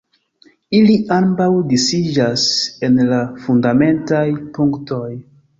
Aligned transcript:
Ili 0.77 0.95
ambaŭ 1.17 1.49
disiĝas 1.73 2.47
en 2.89 2.97
la 3.13 3.23
fundamentaj 3.45 4.27
punktoj. 4.57 5.07